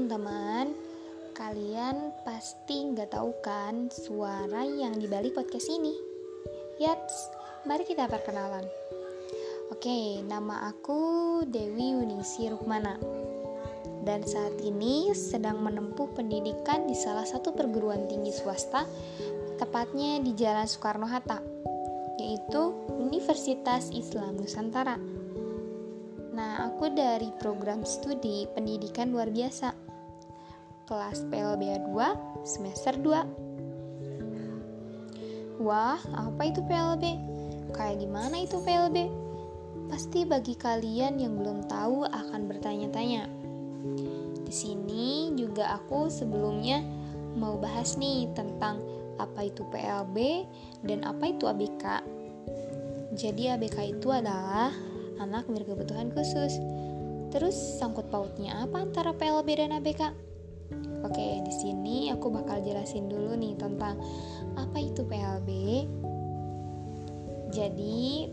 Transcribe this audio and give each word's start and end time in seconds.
teman-teman, 0.00 0.72
kalian 1.36 2.08
pasti 2.24 2.88
nggak 2.88 3.12
tahu 3.12 3.36
kan 3.44 3.92
suara 3.92 4.64
yang 4.64 4.96
dibalik 4.96 5.36
podcast 5.36 5.68
ini? 5.68 5.92
Yats, 6.80 7.28
mari 7.68 7.84
kita 7.84 8.08
perkenalan. 8.08 8.64
Oke, 9.68 10.24
nama 10.24 10.72
aku 10.72 11.44
Dewi 11.44 11.92
Yunisi 11.92 12.48
Rukmana. 12.48 12.96
Dan 14.00 14.24
saat 14.24 14.56
ini 14.64 15.12
sedang 15.12 15.60
menempuh 15.60 16.16
pendidikan 16.16 16.88
di 16.88 16.96
salah 16.96 17.28
satu 17.28 17.52
perguruan 17.52 18.08
tinggi 18.08 18.32
swasta, 18.32 18.88
tepatnya 19.60 20.16
di 20.24 20.32
Jalan 20.32 20.64
Soekarno-Hatta, 20.64 21.44
yaitu 22.16 22.72
Universitas 22.96 23.92
Islam 23.92 24.40
Nusantara. 24.40 24.96
Nah, 26.32 26.72
aku 26.72 26.88
dari 26.88 27.28
program 27.36 27.84
studi 27.84 28.48
pendidikan 28.56 29.12
luar 29.12 29.28
biasa. 29.28 29.89
Kelas 30.90 31.22
PLB 31.30 31.86
2, 31.86 32.42
semester 32.42 32.98
2. 32.98 35.62
Wah, 35.62 36.02
apa 36.18 36.50
itu 36.50 36.66
PLB? 36.66 37.14
Kayak 37.70 38.02
gimana 38.02 38.42
itu 38.42 38.58
PLB? 38.58 39.06
Pasti 39.86 40.26
bagi 40.26 40.58
kalian 40.58 41.22
yang 41.22 41.38
belum 41.38 41.70
tahu 41.70 42.10
akan 42.10 42.50
bertanya-tanya. 42.50 43.30
Di 44.42 44.50
sini 44.50 45.30
juga 45.38 45.78
aku 45.78 46.10
sebelumnya 46.10 46.82
mau 47.38 47.54
bahas 47.54 47.94
nih 47.94 48.26
tentang 48.34 48.82
apa 49.22 49.46
itu 49.46 49.62
PLB 49.70 50.42
dan 50.90 51.06
apa 51.06 51.30
itu 51.30 51.46
ABK. 51.46 52.02
Jadi 53.14 53.46
ABK 53.46 53.94
itu 53.94 54.10
adalah 54.10 54.74
anak 55.22 55.46
berkebutuhan 55.46 56.10
khusus. 56.10 56.58
Terus 57.30 57.54
sangkut 57.78 58.10
pautnya 58.10 58.66
apa 58.66 58.82
antara 58.82 59.14
PLB 59.14 59.54
dan 59.54 59.78
ABK? 59.78 60.29
Oke, 61.00 61.40
di 61.40 61.52
sini 61.54 62.12
aku 62.12 62.28
bakal 62.28 62.60
jelasin 62.60 63.08
dulu 63.08 63.32
nih 63.36 63.56
tentang 63.56 63.96
apa 64.56 64.78
itu 64.80 65.00
PLB. 65.04 65.48
Jadi, 67.50 68.28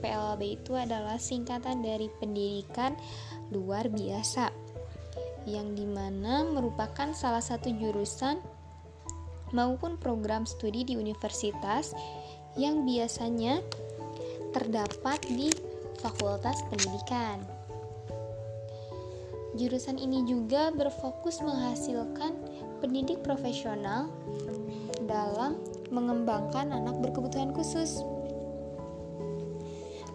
PLB 0.00 0.40
itu 0.58 0.72
adalah 0.74 1.16
singkatan 1.20 1.84
dari 1.84 2.10
pendidikan 2.18 2.96
luar 3.54 3.86
biasa 3.88 4.50
yang 5.48 5.72
di 5.72 5.86
mana 5.88 6.44
merupakan 6.44 7.14
salah 7.16 7.40
satu 7.40 7.72
jurusan 7.72 8.42
maupun 9.56 9.96
program 9.98 10.44
studi 10.46 10.86
di 10.86 10.94
universitas 10.94 11.96
yang 12.58 12.82
biasanya 12.86 13.62
terdapat 14.50 15.22
di 15.30 15.50
Fakultas 16.02 16.58
Pendidikan. 16.66 17.59
Jurusan 19.58 19.98
ini 19.98 20.22
juga 20.26 20.70
berfokus 20.70 21.42
menghasilkan 21.42 22.38
pendidik 22.78 23.22
profesional 23.26 24.10
dalam 25.10 25.58
mengembangkan 25.90 26.70
anak 26.70 27.02
berkebutuhan 27.02 27.50
khusus. 27.50 28.06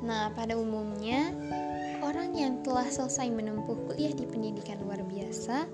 Nah, 0.06 0.32
pada 0.38 0.56
umumnya, 0.56 1.34
orang 2.06 2.32
yang 2.38 2.62
telah 2.64 2.88
selesai 2.88 3.28
menempuh 3.28 3.76
kuliah 3.90 4.14
di 4.16 4.24
pendidikan 4.24 4.80
luar 4.86 5.04
biasa, 5.04 5.68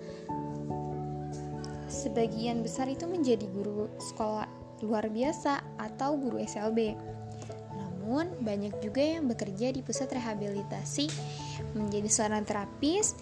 sebagian 1.91 2.65
besar 2.65 2.89
itu 2.89 3.05
menjadi 3.05 3.45
guru 3.51 3.91
sekolah 3.99 4.47
luar 4.81 5.05
biasa 5.13 5.77
atau 5.77 6.17
guru 6.17 6.41
SLB 6.41 6.97
namun, 8.11 8.27
banyak 8.43 8.75
juga 8.83 8.99
yang 8.99 9.29
bekerja 9.31 9.71
di 9.71 9.79
pusat 9.79 10.11
rehabilitasi 10.11 11.07
menjadi 11.79 12.09
seorang 12.11 12.43
terapis 12.43 13.15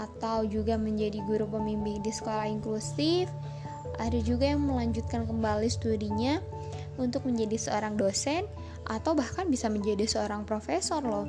atau 0.00 0.48
juga 0.48 0.80
menjadi 0.80 1.20
guru 1.28 1.44
pembimbing 1.44 2.00
di 2.00 2.08
sekolah 2.08 2.48
inklusif. 2.48 3.28
Ada 4.00 4.16
juga 4.24 4.48
yang 4.48 4.64
melanjutkan 4.64 5.28
kembali 5.28 5.68
studinya 5.68 6.40
untuk 6.96 7.28
menjadi 7.28 7.60
seorang 7.60 8.00
dosen 8.00 8.48
atau 8.88 9.12
bahkan 9.12 9.52
bisa 9.52 9.68
menjadi 9.68 10.08
seorang 10.08 10.48
profesor 10.48 11.04
loh. 11.04 11.28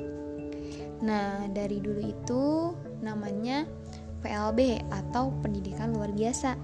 Nah, 1.04 1.44
dari 1.52 1.84
dulu 1.84 2.00
itu 2.00 2.42
namanya 3.04 3.68
PLB 4.24 4.88
atau 4.88 5.34
pendidikan 5.44 5.92
luar 5.92 6.14
biasa. 6.14 6.56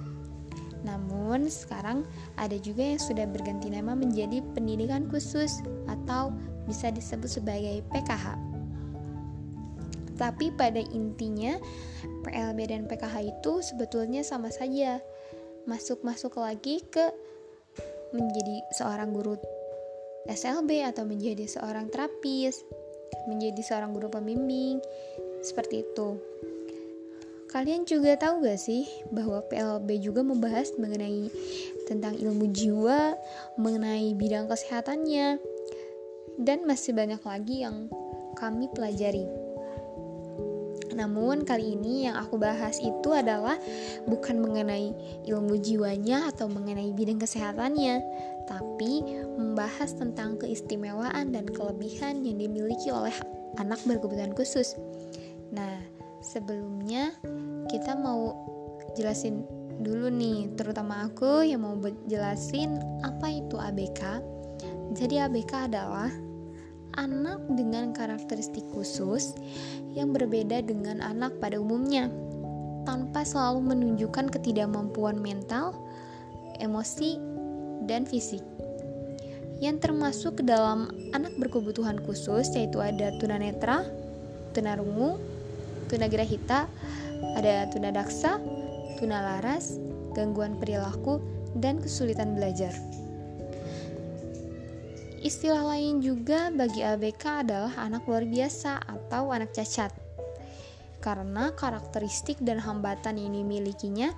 Namun 0.86 1.50
sekarang 1.50 2.06
ada 2.38 2.54
juga 2.56 2.86
yang 2.86 3.02
sudah 3.02 3.26
berganti 3.26 3.68
nama 3.68 3.98
menjadi 3.98 4.40
pendidikan 4.54 5.10
khusus 5.10 5.60
atau 5.90 6.30
bisa 6.70 6.88
disebut 6.94 7.28
sebagai 7.28 7.82
PKH. 7.90 8.57
Tapi 10.18 10.50
pada 10.58 10.82
intinya 10.82 11.54
PLB 12.26 12.58
dan 12.68 12.90
PKH 12.90 13.16
itu 13.22 13.62
sebetulnya 13.62 14.26
sama 14.26 14.50
saja. 14.50 14.98
Masuk-masuk 15.70 16.36
lagi 16.42 16.82
ke 16.90 17.06
menjadi 18.10 18.64
seorang 18.74 19.14
guru 19.14 19.38
SLB 20.28 20.84
atau 20.84 21.08
menjadi 21.08 21.48
seorang 21.48 21.88
terapis, 21.88 22.60
menjadi 23.30 23.62
seorang 23.64 23.96
guru 23.96 24.12
pembimbing, 24.12 24.82
seperti 25.40 25.86
itu. 25.86 26.18
Kalian 27.48 27.88
juga 27.88 28.12
tahu 28.20 28.44
gak 28.44 28.60
sih 28.60 28.84
bahwa 29.08 29.40
PLB 29.48 30.04
juga 30.04 30.20
membahas 30.20 30.68
mengenai 30.76 31.32
tentang 31.88 32.12
ilmu 32.20 32.52
jiwa, 32.52 33.16
mengenai 33.56 34.12
bidang 34.12 34.52
kesehatannya, 34.52 35.40
dan 36.44 36.68
masih 36.68 36.92
banyak 36.92 37.24
lagi 37.24 37.64
yang 37.64 37.88
kami 38.36 38.68
pelajari. 38.76 39.47
Namun 40.98 41.46
kali 41.46 41.78
ini 41.78 42.10
yang 42.10 42.18
aku 42.18 42.34
bahas 42.42 42.82
itu 42.82 43.14
adalah 43.14 43.54
bukan 44.10 44.42
mengenai 44.42 44.90
ilmu 45.30 45.54
jiwanya 45.62 46.26
atau 46.34 46.50
mengenai 46.50 46.90
bidang 46.90 47.22
kesehatannya, 47.22 48.02
tapi 48.50 49.06
membahas 49.38 49.94
tentang 49.94 50.34
keistimewaan 50.42 51.30
dan 51.30 51.46
kelebihan 51.46 52.26
yang 52.26 52.42
dimiliki 52.42 52.90
oleh 52.90 53.14
anak 53.62 53.78
berkebutuhan 53.86 54.34
khusus. 54.34 54.74
Nah, 55.54 55.78
sebelumnya 56.18 57.14
kita 57.70 57.94
mau 57.94 58.34
jelasin 58.98 59.46
dulu 59.78 60.10
nih, 60.10 60.50
terutama 60.58 61.06
aku 61.06 61.46
yang 61.46 61.62
mau 61.62 61.78
jelasin 62.10 62.74
apa 63.06 63.30
itu 63.30 63.54
ABK. 63.54 64.02
Jadi 64.98 65.22
ABK 65.22 65.70
adalah 65.70 66.10
anak 66.98 67.38
dengan 67.54 67.94
karakteristik 67.94 68.66
khusus 68.74 69.38
yang 69.94 70.10
berbeda 70.10 70.66
dengan 70.66 70.98
anak 70.98 71.38
pada 71.38 71.62
umumnya, 71.62 72.10
tanpa 72.82 73.22
selalu 73.22 73.62
menunjukkan 73.70 74.34
ketidakmampuan 74.34 75.22
mental, 75.22 75.78
emosi, 76.58 77.22
dan 77.86 78.02
fisik. 78.02 78.42
Yang 79.62 79.90
termasuk 79.90 80.42
ke 80.42 80.44
dalam 80.46 80.90
anak 81.14 81.34
berkebutuhan 81.38 82.02
khusus 82.02 82.50
yaitu 82.54 82.82
ada 82.82 83.14
tunanetra, 83.22 83.86
tunarungu, 84.54 85.22
tunagrahita, 85.86 86.66
ada 87.38 87.66
tunadaksa, 87.70 88.42
tunalaras, 88.98 89.78
gangguan 90.14 90.58
perilaku, 90.58 91.22
dan 91.58 91.78
kesulitan 91.82 92.34
belajar. 92.34 92.74
Istilah 95.18 95.66
lain 95.74 95.98
juga 95.98 96.46
bagi 96.54 96.86
ABK 96.86 97.42
adalah 97.42 97.74
anak 97.74 98.06
luar 98.06 98.22
biasa 98.22 98.78
atau 98.86 99.34
anak 99.34 99.50
cacat. 99.50 99.90
Karena 100.98 101.54
karakteristik 101.54 102.38
dan 102.42 102.58
hambatan 102.58 103.18
yang 103.18 103.34
dimilikinya, 103.34 104.14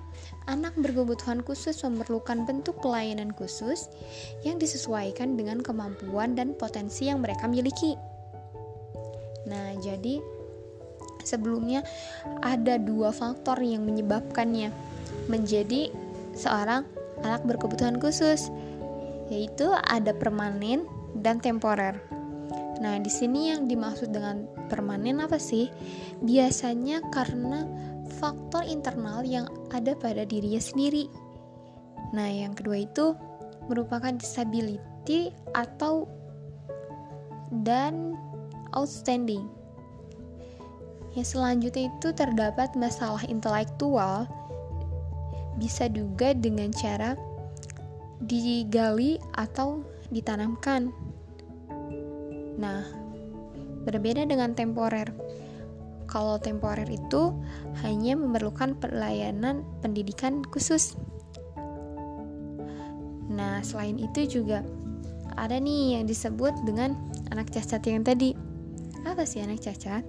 anak 0.49 0.73
berkebutuhan 0.77 1.45
khusus 1.45 1.77
memerlukan 1.85 2.45
bentuk 2.45 2.77
pelayanan 2.81 3.33
khusus 3.33 3.89
yang 4.45 4.57
disesuaikan 4.57 5.37
dengan 5.37 5.61
kemampuan 5.61 6.33
dan 6.33 6.53
potensi 6.57 7.09
yang 7.09 7.21
mereka 7.21 7.45
miliki. 7.45 7.97
Nah, 9.45 9.77
jadi 9.81 10.21
sebelumnya 11.25 11.85
ada 12.41 12.81
dua 12.81 13.13
faktor 13.13 13.57
yang 13.61 13.85
menyebabkannya 13.85 14.73
menjadi 15.29 15.89
seorang 16.33 16.85
anak 17.21 17.45
berkebutuhan 17.45 18.01
khusus, 18.01 18.49
yaitu 19.31 19.71
ada 19.87 20.11
permanen 20.11 20.83
dan 21.23 21.39
temporer. 21.39 21.95
Nah, 22.83 22.99
di 22.99 23.07
sini 23.07 23.53
yang 23.53 23.71
dimaksud 23.71 24.11
dengan 24.11 24.43
permanen 24.67 25.23
apa 25.23 25.39
sih? 25.39 25.71
Biasanya 26.19 26.99
karena 27.13 27.63
faktor 28.19 28.67
internal 28.67 29.23
yang 29.23 29.47
ada 29.71 29.95
pada 29.95 30.27
dirinya 30.27 30.59
sendiri. 30.59 31.07
Nah, 32.11 32.27
yang 32.27 32.51
kedua 32.51 32.83
itu 32.83 33.15
merupakan 33.71 34.11
disability 34.11 35.31
atau 35.55 36.09
dan 37.63 38.19
outstanding 38.75 39.61
yang 41.11 41.27
selanjutnya 41.27 41.91
itu 41.91 42.15
terdapat 42.15 42.71
masalah 42.79 43.19
intelektual 43.27 44.23
bisa 45.59 45.91
juga 45.91 46.31
dengan 46.31 46.71
cara 46.71 47.19
digali 48.25 49.17
atau 49.33 49.81
ditanamkan. 50.13 50.93
Nah, 52.59 52.83
berbeda 53.87 54.27
dengan 54.27 54.53
temporer. 54.53 55.09
kalau 56.11 56.35
temporer 56.35 56.91
itu 56.91 57.31
hanya 57.87 58.19
memerlukan 58.19 58.75
pelayanan 58.75 59.63
pendidikan 59.79 60.43
khusus. 60.43 60.99
Nah, 63.31 63.63
selain 63.63 63.95
itu 63.95 64.27
juga 64.27 64.59
ada 65.39 65.55
nih 65.55 65.95
yang 65.95 66.11
disebut 66.11 66.51
dengan 66.67 66.99
anak 67.31 67.47
cacat 67.55 67.79
yang 67.87 68.03
tadi. 68.03 68.35
Apa 69.07 69.23
sih 69.23 69.39
anak 69.39 69.63
cacat? 69.63 70.03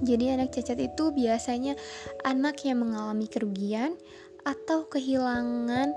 Jadi 0.00 0.30
anak 0.30 0.54
cacat 0.54 0.78
itu 0.78 1.10
biasanya 1.10 1.74
anak 2.22 2.62
yang 2.62 2.86
mengalami 2.86 3.26
kerugian 3.26 3.98
atau 4.46 4.86
kehilangan 4.88 5.90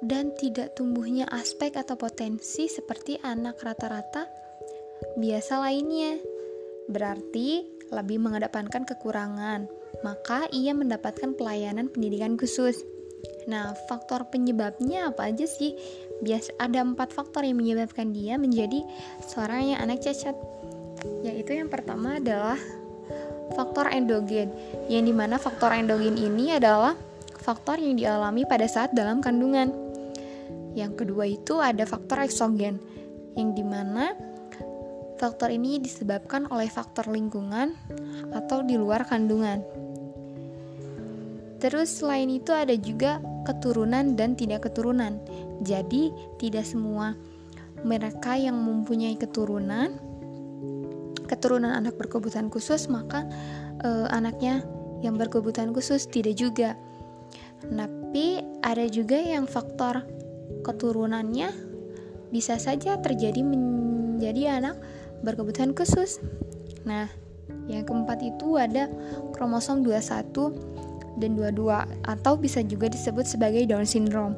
dan 0.00 0.32
tidak 0.36 0.72
tumbuhnya 0.76 1.28
aspek 1.28 1.76
atau 1.76 1.96
potensi 1.96 2.68
seperti 2.68 3.20
anak 3.20 3.60
rata-rata 3.60 4.28
biasa 5.20 5.60
lainnya. 5.60 6.16
Berarti 6.88 7.64
lebih 7.90 8.18
mengedepankan 8.22 8.86
kekurangan, 8.86 9.66
maka 10.06 10.46
ia 10.54 10.72
mendapatkan 10.72 11.36
pelayanan 11.36 11.90
pendidikan 11.92 12.38
khusus. 12.38 12.80
Nah, 13.50 13.76
faktor 13.88 14.28
penyebabnya 14.30 15.12
apa 15.12 15.28
aja 15.28 15.44
sih? 15.44 15.76
Bias 16.20 16.52
ada 16.60 16.84
empat 16.84 17.12
faktor 17.16 17.44
yang 17.44 17.56
menyebabkan 17.58 18.12
dia 18.12 18.36
menjadi 18.36 18.84
seorang 19.24 19.74
yang 19.74 19.78
anak 19.80 20.04
cacat. 20.04 20.36
Yaitu 21.24 21.56
yang 21.56 21.72
pertama 21.72 22.20
adalah 22.20 22.60
faktor 23.56 23.90
endogen, 23.90 24.52
yang 24.86 25.04
di 25.08 25.14
mana 25.16 25.40
faktor 25.40 25.72
endogen 25.72 26.14
ini 26.20 26.54
adalah 26.54 26.94
faktor 27.40 27.80
yang 27.80 27.96
dialami 27.96 28.44
pada 28.44 28.68
saat 28.68 28.92
dalam 28.92 29.24
kandungan. 29.24 29.89
Yang 30.74 30.92
kedua 31.04 31.24
itu 31.26 31.58
ada 31.58 31.82
faktor 31.86 32.22
eksogen, 32.22 32.78
yang 33.34 33.54
di 33.54 33.64
mana 33.66 34.14
faktor 35.20 35.52
ini 35.52 35.76
disebabkan 35.76 36.48
oleh 36.48 36.70
faktor 36.72 37.10
lingkungan 37.12 37.76
atau 38.32 38.64
di 38.64 38.80
luar 38.80 39.04
kandungan. 39.04 39.60
Terus 41.60 41.92
selain 41.92 42.32
itu 42.32 42.56
ada 42.56 42.72
juga 42.72 43.20
keturunan 43.44 44.16
dan 44.16 44.32
tidak 44.32 44.64
keturunan. 44.70 45.20
Jadi 45.60 46.08
tidak 46.40 46.64
semua 46.64 47.12
mereka 47.84 48.36
yang 48.36 48.56
mempunyai 48.56 49.16
keturunan 49.16 49.92
keturunan 51.28 51.70
anak 51.70 51.94
berkebutuhan 51.94 52.50
khusus 52.50 52.90
maka 52.90 53.22
e, 53.86 53.88
anaknya 54.10 54.66
yang 55.04 55.14
berkebutuhan 55.14 55.70
khusus 55.70 56.08
tidak 56.08 56.34
juga. 56.40 56.74
Tapi 57.60 58.40
ada 58.64 58.88
juga 58.88 59.20
yang 59.20 59.44
faktor 59.44 60.02
keturunannya 60.62 61.50
bisa 62.30 62.56
saja 62.56 62.98
terjadi 63.02 63.42
menjadi 63.42 64.62
anak 64.62 64.76
berkebutuhan 65.26 65.74
khusus. 65.74 66.22
Nah, 66.86 67.10
yang 67.66 67.84
keempat 67.84 68.22
itu 68.22 68.56
ada 68.56 68.88
kromosom 69.34 69.82
21 69.82 71.20
dan 71.20 71.36
22 71.36 72.06
atau 72.06 72.32
bisa 72.38 72.64
juga 72.64 72.88
disebut 72.88 73.26
sebagai 73.26 73.66
Down 73.68 73.84
syndrome. 73.84 74.34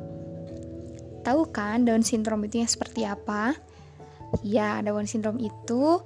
Tahu 1.22 1.54
kan 1.54 1.86
Down 1.86 2.02
syndrome 2.02 2.50
itu 2.50 2.64
yang 2.64 2.70
seperti 2.70 3.06
apa? 3.06 3.54
Ya, 4.42 4.80
Down 4.82 5.06
syndrome 5.06 5.38
itu 5.38 6.02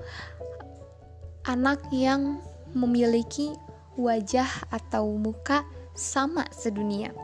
anak 1.47 1.81
yang 1.95 2.43
memiliki 2.77 3.55
wajah 3.97 4.69
atau 4.69 5.09
muka 5.17 5.65
sama 5.97 6.45
sedunia. 6.53 7.15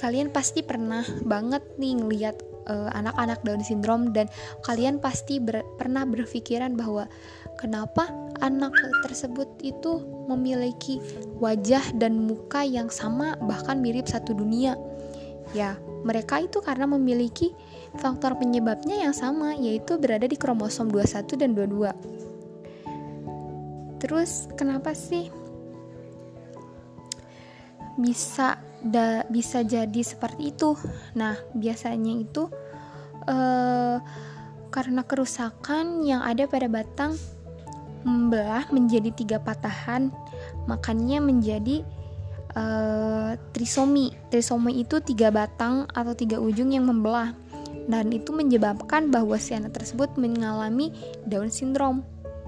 Kalian 0.00 0.32
pasti 0.32 0.64
pernah 0.64 1.04
banget 1.28 1.60
nih 1.76 2.00
ngeliat 2.00 2.40
uh, 2.72 2.88
anak-anak 2.96 3.44
Down 3.44 3.60
syndrome 3.60 4.16
dan 4.16 4.32
kalian 4.64 4.96
pasti 4.96 5.36
ber 5.36 5.60
pernah 5.76 6.08
berpikiran 6.08 6.72
bahwa 6.72 7.04
kenapa 7.60 8.08
anak 8.40 8.72
tersebut 9.04 9.48
itu 9.60 10.00
memiliki 10.24 11.04
wajah 11.36 11.84
dan 12.00 12.24
muka 12.24 12.64
yang 12.64 12.88
sama 12.88 13.36
bahkan 13.44 13.84
mirip 13.84 14.08
satu 14.08 14.32
dunia. 14.32 14.72
Ya, 15.50 15.76
mereka 16.06 16.40
itu 16.40 16.62
karena 16.62 16.86
memiliki 16.86 17.52
faktor 17.98 18.38
penyebabnya 18.38 19.02
yang 19.02 19.12
sama 19.12 19.52
yaitu 19.58 19.98
berada 19.98 20.24
di 20.24 20.38
kromosom 20.38 20.88
21 20.88 21.36
dan 21.36 21.52
22. 21.52 21.92
Terus 24.00 24.48
kenapa 24.56 24.96
sih 24.96 25.28
bisa 28.00 28.56
da, 28.84 29.24
bisa 29.28 29.64
jadi 29.64 30.00
seperti 30.00 30.52
itu? 30.52 30.76
Nah, 31.16 31.36
biasanya 31.52 32.12
itu 32.16 32.48
uh, 33.28 33.96
karena 34.70 35.02
kerusakan 35.02 36.06
yang 36.06 36.22
ada 36.22 36.46
pada 36.46 36.70
batang 36.70 37.14
membelah 38.00 38.64
menjadi 38.72 39.12
tiga 39.12 39.38
patahan, 39.42 40.08
makanya 40.64 41.20
menjadi 41.20 41.84
uh, 42.56 43.36
trisomi. 43.52 44.16
Trisomi 44.32 44.80
itu 44.80 45.04
tiga 45.04 45.28
batang 45.28 45.84
atau 45.92 46.16
tiga 46.16 46.40
ujung 46.40 46.72
yang 46.72 46.88
membelah, 46.88 47.36
dan 47.92 48.08
itu 48.08 48.32
menyebabkan 48.32 49.12
bahwa 49.12 49.36
si 49.36 49.52
anak 49.52 49.76
tersebut 49.76 50.16
mengalami 50.16 50.96
Down 51.28 51.52
syndrome. 51.52 52.00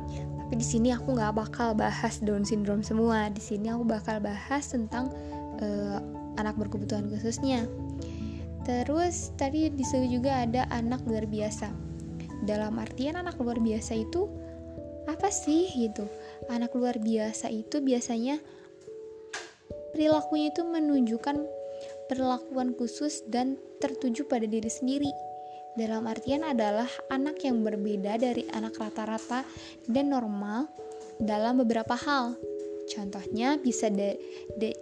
Tapi 0.08 0.55
di 0.56 0.64
sini 0.64 0.88
aku 0.93 1.17
nggak 1.17 1.32
bakal 1.37 1.76
bahas 1.76 2.20
Down 2.25 2.49
syndrome 2.49 2.81
semua. 2.81 3.29
Di 3.29 3.40
sini 3.40 3.69
aku 3.69 3.84
bakal 3.84 4.25
bahas 4.25 4.69
tentang 4.73 5.12
uh, 5.61 6.00
anak 6.37 6.56
berkebutuhan 6.61 7.08
khususnya. 7.08 7.67
Terus 8.62 9.34
tadi 9.34 9.69
disebut 9.73 10.08
juga 10.08 10.46
ada 10.46 10.70
anak 10.70 11.02
luar 11.05 11.26
biasa. 11.26 11.73
Dalam 12.46 12.79
artian 12.79 13.19
anak 13.19 13.38
luar 13.38 13.58
biasa 13.58 13.99
itu 13.99 14.31
apa 15.06 15.29
sih 15.34 15.67
gitu 15.75 16.06
anak 16.46 16.75
luar 16.79 16.99
biasa 17.02 17.50
itu 17.50 17.82
biasanya 17.82 18.38
perilakunya 19.94 20.55
itu 20.55 20.62
menunjukkan 20.62 21.43
perlakuan 22.06 22.75
khusus 22.79 23.26
dan 23.26 23.58
tertuju 23.82 24.26
pada 24.31 24.46
diri 24.46 24.70
sendiri 24.70 25.11
dalam 25.75 26.06
artian 26.06 26.46
adalah 26.46 26.87
anak 27.11 27.43
yang 27.43 27.64
berbeda 27.64 28.20
dari 28.20 28.46
anak 28.52 28.76
rata-rata 28.79 29.43
dan 29.88 30.12
normal 30.12 30.69
dalam 31.19 31.58
beberapa 31.58 31.96
hal 31.96 32.37
contohnya 32.90 33.58
bisa 33.61 33.90
de 33.90 34.19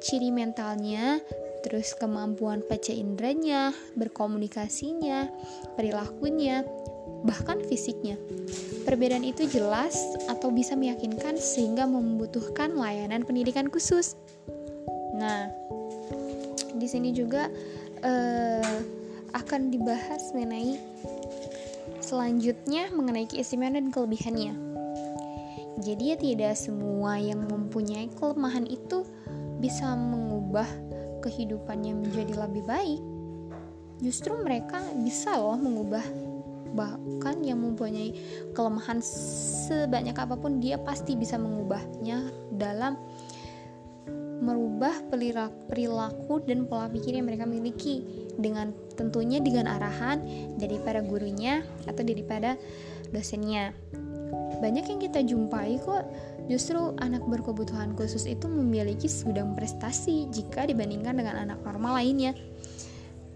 ciri 0.01 0.33
mentalnya 0.33 1.21
terus 1.61 1.93
kemampuan 1.97 2.65
baca 2.65 2.93
inderanya 2.93 3.77
berkomunikasinya 3.97 5.29
perilakunya 5.77 6.65
bahkan 7.25 7.61
fisiknya. 7.69 8.17
Perbedaan 8.89 9.25
itu 9.25 9.45
jelas 9.45 9.97
atau 10.27 10.49
bisa 10.49 10.73
meyakinkan 10.73 11.37
sehingga 11.37 11.85
membutuhkan 11.85 12.73
layanan 12.73 13.29
pendidikan 13.29 13.69
khusus. 13.69 14.17
Nah, 15.21 15.53
di 16.81 16.89
sini 16.89 17.13
juga 17.13 17.53
uh, 18.01 18.77
akan 19.37 19.69
dibahas 19.69 20.33
mengenai 20.33 20.81
selanjutnya 22.01 22.89
mengenai 22.91 23.29
keistimewaan 23.29 23.77
dan 23.77 23.89
kelebihannya. 23.93 24.70
Jadi 25.81 26.13
ya 26.13 26.17
tidak 26.21 26.55
semua 26.61 27.17
yang 27.17 27.49
mempunyai 27.49 28.13
kelemahan 28.21 28.69
itu 28.69 29.09
bisa 29.61 29.97
mengubah 29.97 30.69
kehidupannya 31.25 31.97
menjadi 31.97 32.35
lebih 32.37 32.65
baik. 32.69 33.01
Justru 34.01 34.33
mereka 34.41 34.81
bisa 35.01 35.37
loh 35.37 35.57
mengubah 35.57 36.05
bahkan 36.71 37.43
yang 37.43 37.59
mempunyai 37.61 38.15
kelemahan 38.55 39.03
sebanyak 39.03 40.15
apa 40.15 40.39
pun 40.39 40.63
dia 40.63 40.79
pasti 40.79 41.19
bisa 41.19 41.35
mengubahnya 41.35 42.31
dalam 42.55 42.95
merubah 44.41 45.05
perilaku 45.69 46.41
dan 46.49 46.65
pola 46.65 46.89
pikir 46.89 47.13
yang 47.13 47.29
mereka 47.29 47.45
miliki 47.45 48.01
dengan 48.41 48.73
tentunya 48.97 49.37
dengan 49.37 49.69
arahan 49.69 50.25
daripada 50.57 51.05
gurunya 51.05 51.61
atau 51.85 52.01
daripada 52.01 52.57
dosennya. 53.13 53.77
Banyak 54.61 54.85
yang 54.93 55.01
kita 55.01 55.21
jumpai 55.25 55.81
kok 55.81 56.05
justru 56.47 56.93
anak 57.01 57.25
berkebutuhan 57.25 57.97
khusus 57.97 58.29
itu 58.29 58.47
memiliki 58.47 59.09
segudang 59.09 59.57
prestasi 59.57 60.29
jika 60.29 60.69
dibandingkan 60.69 61.17
dengan 61.17 61.49
anak 61.49 61.65
normal 61.65 61.97
lainnya. 61.97 62.37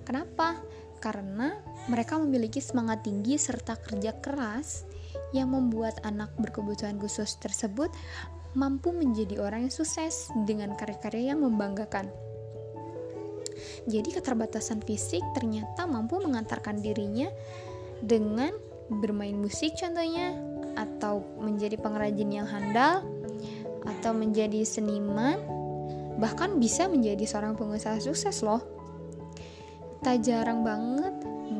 Kenapa? 0.04 0.60
Karena 1.00 1.56
mereka 1.88 2.20
memiliki 2.20 2.60
semangat 2.60 3.04
tinggi 3.04 3.40
serta 3.40 3.76
kerja 3.80 4.20
keras 4.20 4.84
yang 5.32 5.52
membuat 5.52 6.00
anak 6.04 6.32
berkebutuhan 6.36 7.00
khusus 7.00 7.36
tersebut 7.40 7.88
mampu 8.54 8.94
menjadi 8.94 9.42
orang 9.42 9.66
yang 9.66 9.74
sukses 9.74 10.30
dengan 10.46 10.78
karya-karya 10.78 11.34
yang 11.34 11.42
membanggakan. 11.42 12.06
Jadi 13.84 14.14
keterbatasan 14.14 14.80
fisik 14.82 15.20
ternyata 15.34 15.84
mampu 15.84 16.18
mengantarkan 16.22 16.80
dirinya 16.80 17.28
dengan 18.00 18.54
bermain 18.88 19.36
musik 19.36 19.74
contohnya 19.80 20.36
atau 20.74 21.22
menjadi 21.40 21.78
pengrajin 21.78 22.30
yang 22.30 22.46
handal 22.46 23.02
atau 23.84 24.12
menjadi 24.16 24.64
seniman 24.64 25.38
bahkan 26.18 26.62
bisa 26.62 26.86
menjadi 26.86 27.26
seorang 27.26 27.58
pengusaha 27.58 27.98
sukses 27.98 28.42
loh. 28.42 28.62
Tak 30.04 30.22
jarang 30.22 30.62
banget 30.62 31.14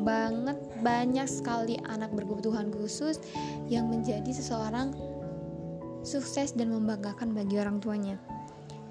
banget 0.05 0.57
banyak 0.85 1.25
sekali 1.25 1.81
anak 1.89 2.13
berkebutuhan 2.13 2.69
khusus 2.69 3.17
yang 3.65 3.89
menjadi 3.89 4.29
seseorang 4.29 4.93
sukses 6.05 6.53
dan 6.53 6.69
membanggakan 6.69 7.33
bagi 7.33 7.57
orang 7.57 7.81
tuanya. 7.81 8.21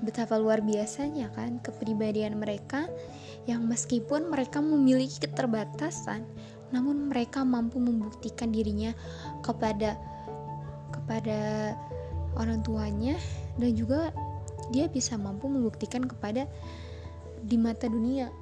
Betapa 0.03 0.37
luar 0.37 0.61
biasanya 0.61 1.31
kan 1.33 1.63
kepribadian 1.63 2.37
mereka 2.37 2.91
yang 3.47 3.65
meskipun 3.71 4.27
mereka 4.29 4.59
memiliki 4.59 5.23
keterbatasan, 5.23 6.27
namun 6.75 7.09
mereka 7.09 7.47
mampu 7.47 7.79
membuktikan 7.79 8.51
dirinya 8.51 8.91
kepada 9.47 9.95
kepada 11.05 11.73
orang 12.41 12.65
tuanya 12.65 13.21
dan 13.61 13.77
juga 13.77 14.09
dia 14.73 14.89
bisa 14.89 15.21
mampu 15.21 15.47
membuktikan 15.53 16.09
kepada 16.09 16.49
di 17.45 17.61
mata 17.61 17.85
dunia. 17.85 18.33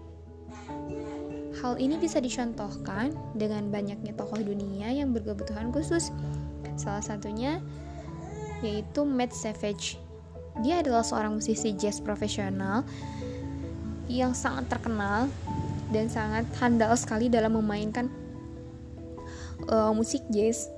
Hal 1.59 1.77
ini 1.79 1.99
bisa 1.99 2.23
dicontohkan 2.23 3.13
dengan 3.35 3.69
banyaknya 3.69 4.15
tokoh 4.15 4.41
dunia 4.41 4.95
yang 4.95 5.11
berkebutuhan 5.11 5.75
khusus. 5.75 6.15
Salah 6.79 7.03
satunya 7.03 7.59
yaitu 8.63 9.03
Matt 9.03 9.35
Savage. 9.35 9.99
Dia 10.63 10.81
adalah 10.81 11.03
seorang 11.03 11.35
musisi 11.35 11.75
jazz 11.75 11.99
profesional 11.99 12.87
yang 14.07 14.33
sangat 14.37 14.71
terkenal 14.71 15.27
dan 15.91 16.07
sangat 16.09 16.47
handal 16.63 16.95
sekali 16.95 17.27
dalam 17.27 17.59
memainkan 17.59 18.09
uh, 19.69 19.91
musik 19.93 20.23
jazz. 20.31 20.71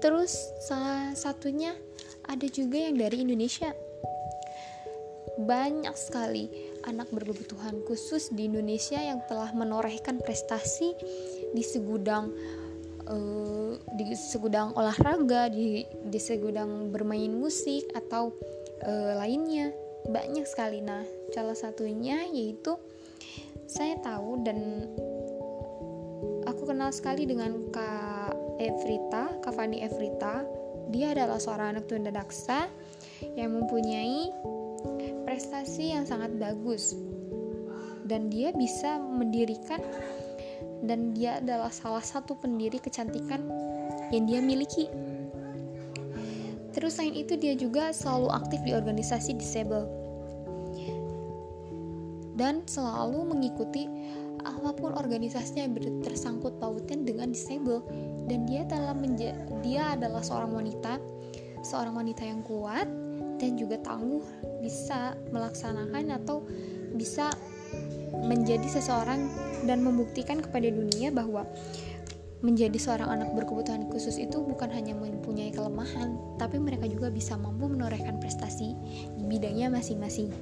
Terus 0.00 0.32
salah 0.64 1.12
satunya 1.12 1.76
ada 2.24 2.46
juga 2.48 2.80
yang 2.80 2.96
dari 2.96 3.22
Indonesia. 3.24 3.72
Banyak 5.40 5.96
sekali 5.96 6.48
anak 6.84 7.12
berkebutuhan 7.12 7.84
khusus 7.84 8.32
di 8.32 8.48
Indonesia 8.48 8.96
yang 9.00 9.20
telah 9.28 9.52
menorehkan 9.52 10.20
prestasi 10.20 10.96
di 11.52 11.62
segudang 11.64 12.32
uh, 13.08 13.76
di 13.96 14.04
segudang 14.16 14.72
olahraga, 14.76 15.52
di 15.52 15.84
di 15.84 16.20
segudang 16.20 16.88
bermain 16.88 17.32
musik 17.32 17.88
atau 17.92 18.32
uh, 18.84 19.12
lainnya. 19.20 19.72
Banyak 20.08 20.48
sekali. 20.48 20.80
Nah, 20.80 21.04
salah 21.36 21.56
satunya 21.56 22.24
yaitu 22.32 22.76
saya 23.68 24.00
tahu 24.00 24.40
dan 24.42 24.88
aku 26.48 26.62
kenal 26.66 26.90
sekali 26.90 27.28
dengan 27.28 27.70
Kak 27.70 28.09
Evrita, 28.60 29.40
Kak 29.40 29.56
Fani 29.56 29.80
Evrita. 29.80 30.44
Dia 30.92 31.16
adalah 31.16 31.40
seorang 31.40 31.78
anak 31.78 31.88
tunda 31.88 32.12
daksa 32.12 32.68
yang 33.34 33.56
mempunyai 33.56 34.28
prestasi 35.24 35.96
yang 35.96 36.04
sangat 36.04 36.36
bagus 36.36 36.96
dan 38.04 38.26
dia 38.28 38.50
bisa 38.52 38.98
mendirikan 38.98 39.78
dan 40.84 41.14
dia 41.14 41.38
adalah 41.38 41.70
salah 41.70 42.02
satu 42.02 42.36
pendiri 42.36 42.76
kecantikan 42.82 43.40
yang 44.12 44.28
dia 44.28 44.42
miliki. 44.42 44.90
Terus 46.74 46.98
selain 46.98 47.16
itu 47.16 47.34
dia 47.38 47.54
juga 47.54 47.94
selalu 47.94 48.28
aktif 48.34 48.60
di 48.66 48.74
organisasi 48.74 49.38
disable 49.38 49.86
dan 52.40 52.64
selalu 52.64 53.36
mengikuti 53.36 53.84
apa 54.40 54.72
pun 54.72 54.96
organisasinya 54.96 55.68
yang 55.68 56.00
tersangkut 56.00 56.56
pautnya 56.56 56.96
dengan 56.96 57.36
disable 57.36 57.84
dan 58.30 58.46
dia 58.46 58.62
dalam 58.62 59.02
dia 59.66 59.82
adalah 59.98 60.22
seorang 60.22 60.54
wanita 60.54 61.02
seorang 61.66 61.98
wanita 61.98 62.22
yang 62.22 62.46
kuat 62.46 62.86
dan 63.42 63.56
juga 63.58 63.80
tangguh 63.82 64.22
bisa 64.62 65.18
melaksanakan 65.34 66.14
atau 66.22 66.46
bisa 66.94 67.32
menjadi 68.22 68.68
seseorang 68.68 69.26
dan 69.64 69.80
membuktikan 69.80 70.38
kepada 70.44 70.68
dunia 70.68 71.08
bahwa 71.10 71.48
menjadi 72.40 72.76
seorang 72.80 73.20
anak 73.20 73.36
berkebutuhan 73.36 73.88
khusus 73.92 74.16
itu 74.16 74.40
bukan 74.40 74.72
hanya 74.72 74.96
mempunyai 74.96 75.52
kelemahan, 75.52 76.16
tapi 76.40 76.56
mereka 76.56 76.88
juga 76.88 77.12
bisa 77.12 77.36
mampu 77.36 77.68
menorehkan 77.68 78.16
prestasi 78.16 78.72
di 79.20 79.24
bidangnya 79.28 79.68
masing-masing. 79.68 80.32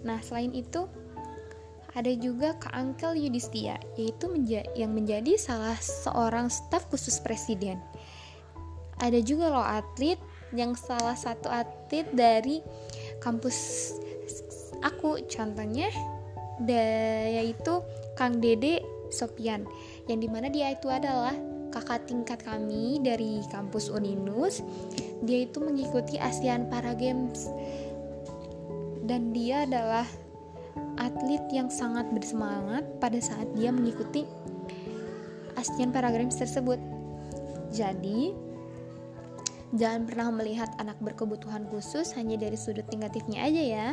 Nah, 0.00 0.24
selain 0.24 0.56
itu, 0.56 0.88
ada 1.94 2.10
juga 2.18 2.58
Kak 2.58 2.74
Angkel 2.74 3.22
Yudhistia, 3.22 3.78
yaitu 3.94 4.26
menja 4.26 4.66
yang 4.74 4.90
menjadi 4.90 5.38
salah 5.38 5.78
seorang 5.78 6.50
staf 6.50 6.90
khusus 6.90 7.22
presiden. 7.22 7.78
Ada 8.98 9.22
juga 9.22 9.50
loh 9.50 9.62
atlet 9.62 10.18
yang 10.54 10.74
salah 10.74 11.14
satu 11.14 11.50
atlet 11.50 12.06
dari 12.14 12.62
kampus 13.22 13.90
aku 14.82 15.22
contohnya 15.26 15.90
yaitu 17.30 17.82
Kang 18.14 18.38
Dede 18.38 18.78
Sopian 19.10 19.66
yang 20.06 20.22
di 20.22 20.30
mana 20.30 20.46
dia 20.46 20.70
itu 20.70 20.86
adalah 20.86 21.34
kakak 21.74 22.06
tingkat 22.06 22.38
kami 22.46 23.02
dari 23.02 23.42
kampus 23.50 23.90
Uninus 23.90 24.62
dia 25.26 25.42
itu 25.42 25.58
mengikuti 25.58 26.14
ASEAN 26.22 26.70
Para 26.70 26.94
Games 26.94 27.50
dan 29.02 29.34
dia 29.34 29.66
adalah 29.66 30.06
atlet 30.98 31.42
yang 31.50 31.68
sangat 31.72 32.08
bersemangat 32.12 32.84
pada 32.98 33.18
saat 33.18 33.48
dia 33.54 33.70
mengikuti 33.74 34.26
ASEAN 35.54 35.94
Para 35.94 36.10
Games 36.10 36.36
tersebut 36.36 36.78
jadi 37.74 38.34
Jangan 39.74 40.06
pernah 40.06 40.30
melihat 40.30 40.70
anak 40.78 40.94
berkebutuhan 41.02 41.66
khusus 41.66 42.14
hanya 42.14 42.38
dari 42.38 42.54
sudut 42.54 42.86
negatifnya 42.94 43.42
aja 43.42 43.62
ya. 43.62 43.88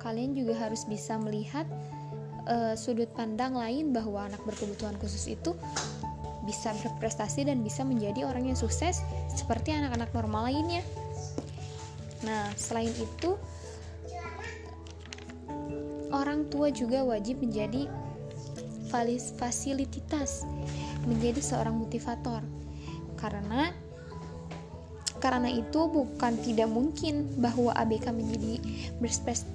Kalian 0.00 0.32
juga 0.32 0.56
harus 0.56 0.88
bisa 0.88 1.20
melihat 1.20 1.68
uh, 2.48 2.72
sudut 2.72 3.12
pandang 3.12 3.52
lain 3.52 3.92
bahwa 3.92 4.24
anak 4.24 4.40
berkebutuhan 4.48 4.96
khusus 4.96 5.28
itu 5.28 5.52
bisa 6.48 6.72
berprestasi 6.80 7.44
dan 7.44 7.60
bisa 7.60 7.84
menjadi 7.84 8.24
orang 8.24 8.48
yang 8.48 8.56
sukses 8.56 9.04
seperti 9.28 9.76
anak-anak 9.76 10.08
normal 10.16 10.48
lainnya. 10.48 10.80
Nah, 12.24 12.48
selain 12.56 12.88
itu, 12.96 13.36
orang 16.28 16.52
tua 16.52 16.68
juga 16.68 17.08
wajib 17.08 17.40
menjadi 17.40 17.88
fasilitas, 19.40 20.44
menjadi 21.08 21.40
seorang 21.40 21.80
motivator, 21.80 22.44
karena 23.16 23.72
karena 25.18 25.48
itu 25.50 25.88
bukan 25.88 26.36
tidak 26.44 26.68
mungkin 26.68 27.32
bahwa 27.40 27.72
ABK 27.74 28.12
menjadi 28.12 28.60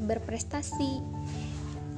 berprestasi. 0.01 1.00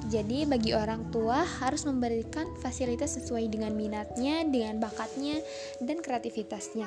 Jadi 0.05 0.46
bagi 0.46 0.70
orang 0.77 1.10
tua 1.10 1.41
harus 1.41 1.82
memberikan 1.82 2.46
fasilitas 2.62 3.17
sesuai 3.17 3.50
dengan 3.50 3.74
minatnya, 3.74 4.46
dengan 4.46 4.77
bakatnya, 4.77 5.41
dan 5.82 5.98
kreativitasnya. 5.98 6.86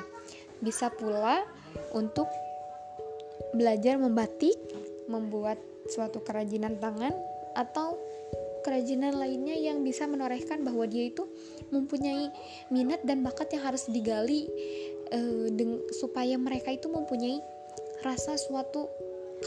Bisa 0.63 0.87
pula 0.87 1.43
untuk 1.91 2.31
belajar 3.51 3.99
membatik, 3.99 4.55
membuat 5.11 5.59
suatu 5.91 6.23
kerajinan 6.23 6.79
tangan, 6.79 7.11
atau 7.57 7.97
kerajinan 8.61 9.15
lainnya 9.15 9.55
yang 9.55 9.81
bisa 9.81 10.03
menorehkan 10.05 10.67
bahwa 10.67 10.83
dia 10.85 11.07
itu 11.09 11.25
mempunyai 11.71 12.27
minat 12.69 12.99
dan 13.07 13.23
bakat 13.23 13.55
yang 13.55 13.63
harus 13.63 13.87
digali 13.87 14.45
uh, 15.15 15.47
supaya 15.95 16.35
mereka 16.35 16.75
itu 16.75 16.91
mempunyai 16.91 17.39
rasa 18.03 18.35
suatu 18.35 18.87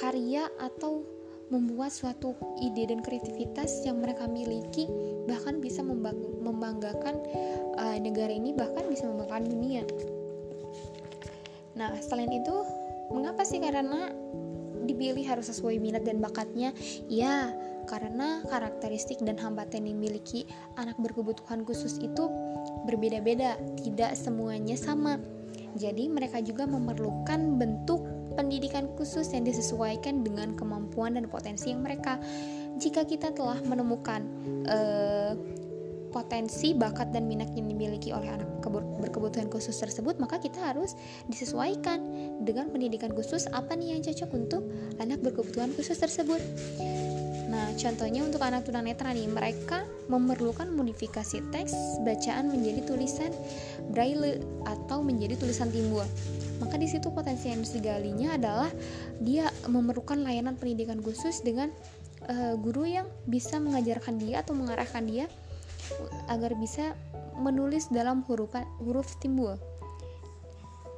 karya 0.00 0.48
atau 0.60 1.04
membuat 1.52 1.92
suatu 1.92 2.32
ide 2.64 2.88
dan 2.88 3.04
kreativitas 3.04 3.84
yang 3.84 4.00
mereka 4.00 4.24
miliki 4.24 4.88
bahkan 5.28 5.60
bisa 5.60 5.84
membanggakan 5.84 7.20
uh, 7.76 7.96
negara 8.00 8.32
ini 8.32 8.56
bahkan 8.56 8.88
bisa 8.88 9.04
membanggakan 9.04 9.52
dunia. 9.52 9.84
Nah, 11.76 11.92
selain 12.04 12.32
itu, 12.32 12.56
mengapa 13.12 13.44
sih 13.44 13.60
karena 13.60 14.12
dipilih 14.84 15.24
harus 15.24 15.48
sesuai 15.48 15.80
minat 15.80 16.04
dan 16.04 16.20
bakatnya? 16.20 16.76
Ya, 17.08 17.52
karena 17.86 18.42
karakteristik 18.46 19.20
dan 19.22 19.38
hambatan 19.38 19.86
yang 19.86 19.98
dimiliki 19.98 20.48
anak 20.78 20.96
berkebutuhan 20.98 21.66
khusus 21.66 21.98
itu 22.02 22.28
berbeda-beda, 22.88 23.58
tidak 23.80 24.14
semuanya 24.18 24.74
sama. 24.78 25.18
Jadi, 25.72 26.08
mereka 26.08 26.44
juga 26.44 26.68
memerlukan 26.68 27.56
bentuk 27.56 28.04
pendidikan 28.36 28.88
khusus 28.96 29.28
yang 29.32 29.44
disesuaikan 29.44 30.24
dengan 30.24 30.56
kemampuan 30.56 31.16
dan 31.16 31.28
potensi 31.28 31.72
yang 31.72 31.84
mereka. 31.84 32.20
Jika 32.80 33.04
kita 33.04 33.32
telah 33.36 33.60
menemukan 33.64 34.24
uh, 34.68 35.32
potensi, 36.12 36.76
bakat, 36.76 37.12
dan 37.12 37.24
minat 37.24 37.48
yang 37.56 37.72
dimiliki 37.72 38.12
oleh 38.12 38.28
anak 38.28 38.48
berkebutuhan 39.00 39.48
khusus 39.48 39.74
tersebut, 39.80 40.20
maka 40.20 40.38
kita 40.38 40.60
harus 40.60 40.94
disesuaikan 41.26 41.98
dengan 42.44 42.68
pendidikan 42.68 43.10
khusus 43.16 43.48
apa 43.50 43.74
nih 43.74 43.96
yang 43.96 44.00
cocok 44.04 44.30
untuk 44.36 44.62
anak 45.00 45.18
berkebutuhan 45.24 45.72
khusus 45.74 45.96
tersebut. 45.98 46.38
Nah, 47.52 47.68
contohnya 47.76 48.24
untuk 48.24 48.40
anak 48.40 48.64
tunanetra 48.64 49.12
nih, 49.12 49.28
mereka 49.28 49.84
memerlukan 50.08 50.72
modifikasi 50.72 51.44
teks 51.52 52.00
bacaan 52.00 52.48
menjadi 52.48 52.80
tulisan 52.88 53.28
braille 53.92 54.40
atau 54.64 55.04
menjadi 55.04 55.36
tulisan 55.36 55.68
timbul. 55.68 56.08
Maka 56.64 56.80
di 56.80 56.88
situ 56.88 57.12
potensi 57.12 57.52
yang 57.52 57.60
digalinya 57.60 58.40
adalah 58.40 58.72
dia 59.20 59.52
memerlukan 59.68 60.24
layanan 60.24 60.56
pendidikan 60.56 61.04
khusus 61.04 61.44
dengan 61.44 61.68
uh, 62.32 62.56
guru 62.56 62.88
yang 62.88 63.04
bisa 63.28 63.60
mengajarkan 63.60 64.16
dia 64.16 64.40
atau 64.40 64.56
mengarahkan 64.56 65.04
dia 65.04 65.28
agar 66.32 66.56
bisa 66.56 66.96
menulis 67.36 67.92
dalam 67.92 68.24
huruf 68.24 68.56
huruf 68.80 69.12
timbul. 69.20 69.60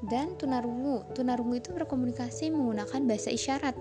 dan 0.05 0.37
tunarungu. 0.37 1.01
Tunarungu 1.17 1.57
itu 1.57 1.73
berkomunikasi 1.73 2.53
menggunakan 2.53 3.09
bahasa 3.09 3.33
isyarat. 3.33 3.73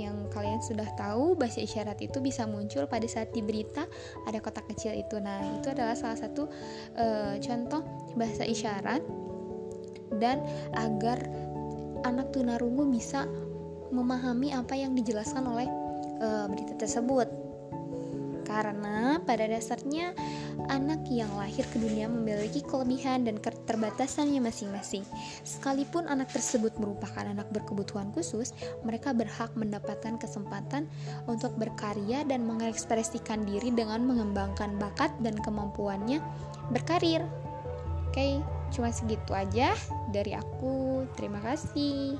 Yang 0.00 0.32
kalian 0.32 0.60
sudah 0.64 0.88
tahu, 0.96 1.36
bahasa 1.36 1.60
isyarat 1.60 2.00
itu 2.00 2.24
bisa 2.24 2.48
muncul 2.48 2.88
pada 2.88 3.04
saat 3.04 3.36
di 3.36 3.44
berita 3.44 3.84
ada 4.24 4.40
kotak 4.40 4.64
kecil 4.72 4.96
itu. 4.96 5.20
Nah, 5.20 5.60
itu 5.60 5.68
adalah 5.68 5.92
salah 5.92 6.16
satu 6.16 6.48
e, 6.96 7.36
contoh 7.44 7.84
bahasa 8.16 8.48
isyarat 8.48 9.04
dan 10.16 10.40
agar 10.72 11.20
anak 12.08 12.32
tunarungu 12.32 12.88
bisa 12.88 13.28
memahami 13.92 14.56
apa 14.56 14.72
yang 14.72 14.96
dijelaskan 14.96 15.44
oleh 15.44 15.68
e, 16.16 16.28
berita 16.48 16.74
tersebut 16.80 17.49
pada 19.22 19.46
dasarnya 19.46 20.12
anak 20.68 21.06
yang 21.08 21.30
lahir 21.38 21.64
ke 21.70 21.78
dunia 21.78 22.10
memiliki 22.10 22.60
kelebihan 22.64 23.24
dan 23.24 23.38
keterbatasannya 23.38 24.42
masing-masing. 24.42 25.06
Sekalipun 25.46 26.10
anak 26.10 26.32
tersebut 26.34 26.74
merupakan 26.76 27.24
anak 27.24 27.48
berkebutuhan 27.54 28.12
khusus, 28.12 28.52
mereka 28.84 29.14
berhak 29.14 29.52
mendapatkan 29.56 30.18
kesempatan 30.20 30.90
untuk 31.30 31.54
berkarya 31.56 32.26
dan 32.26 32.44
mengekspresikan 32.44 33.46
diri 33.46 33.70
dengan 33.72 34.04
mengembangkan 34.04 34.76
bakat 34.76 35.14
dan 35.22 35.38
kemampuannya 35.40 36.18
berkarir. 36.74 37.24
Oke, 38.10 38.42
cuma 38.74 38.90
segitu 38.90 39.30
aja 39.30 39.70
dari 40.10 40.34
aku. 40.34 41.06
Terima 41.14 41.38
kasih. 41.38 42.18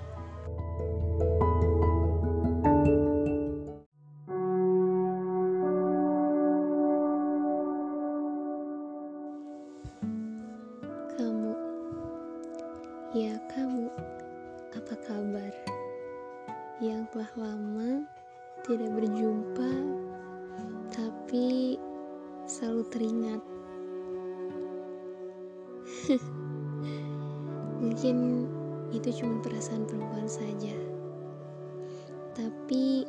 Yang 16.81 17.13
telah 17.13 17.33
lama 17.37 18.09
tidak 18.65 18.91
berjumpa, 18.97 19.73
tapi 20.89 21.77
selalu 22.49 22.83
teringat. 22.89 23.43
Mungkin 27.85 28.17
itu 28.97 29.09
cuma 29.21 29.45
perasaan 29.45 29.85
perempuan 29.85 30.25
saja. 30.25 30.73
Tapi 32.33 33.05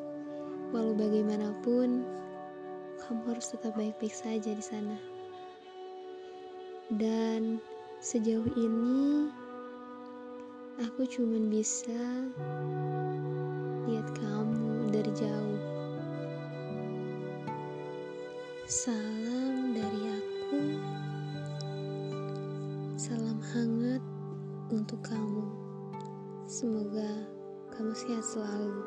walau 0.75 0.92
bagaimanapun, 0.92 2.04
kamu 3.00 3.22
harus 3.24 3.56
tetap 3.56 3.72
baik-baik 3.80 4.12
saja 4.12 4.51
di 4.51 4.63
sana. 4.63 5.00
Dan 6.92 7.63
sejauh 8.04 8.51
ini 8.60 9.32
Aku 10.82 11.06
cuma 11.06 11.38
bisa 11.46 12.25
jauh. 15.12 15.60
Salam 18.63 19.75
dari 19.75 20.01
aku. 20.08 20.62
Salam 22.96 23.44
hangat 23.51 24.03
untuk 24.72 25.03
kamu. 25.03 25.44
Semoga 26.48 27.12
kamu 27.75 27.91
sehat 27.91 28.24
selalu. 28.24 28.80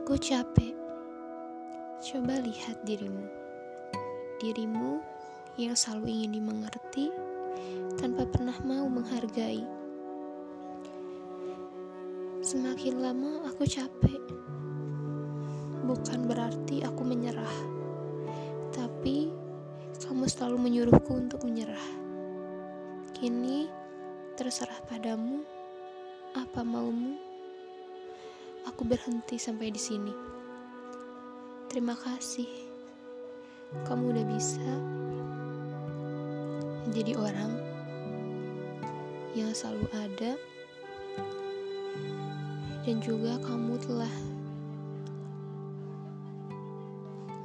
Aku 0.00 0.16
capek. 0.16 0.72
Coba 2.00 2.40
lihat 2.40 2.80
dirimu. 2.88 3.43
Dirimu 4.44 5.00
yang 5.56 5.72
selalu 5.72 6.12
ingin 6.12 6.36
dimengerti 6.36 7.08
tanpa 7.96 8.28
pernah 8.28 8.52
mau 8.60 8.84
menghargai. 8.84 9.64
Semakin 12.44 13.00
lama 13.00 13.48
aku 13.48 13.64
capek. 13.64 14.20
Bukan 15.88 16.28
berarti 16.28 16.84
aku 16.84 17.08
menyerah. 17.08 17.56
Tapi 18.68 19.32
kamu 20.04 20.28
selalu 20.28 20.60
menyuruhku 20.60 21.16
untuk 21.16 21.40
menyerah. 21.48 21.88
Kini 23.16 23.64
terserah 24.36 24.84
padamu 24.84 25.40
apa 26.36 26.60
maumu 26.60 27.16
aku 28.68 28.84
berhenti 28.84 29.40
sampai 29.40 29.72
di 29.72 29.80
sini. 29.80 30.12
Terima 31.72 31.96
kasih, 31.96 32.63
kamu 33.82 34.14
udah 34.14 34.26
bisa 34.30 34.70
menjadi 36.86 37.18
orang 37.18 37.52
yang 39.34 39.50
selalu 39.50 39.90
ada, 39.90 40.38
dan 42.86 42.96
juga 43.02 43.34
kamu 43.42 43.74
telah 43.82 44.14